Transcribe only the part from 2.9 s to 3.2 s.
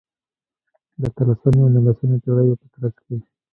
کې.